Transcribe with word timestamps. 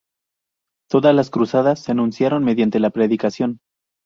Todas 0.89 1.13
las 1.13 1.29
cruzadas 1.29 1.79
se 1.79 1.91
anunciaron 1.91 2.43
mediante 2.43 2.79
la 2.79 2.89
predicación. 2.89 3.59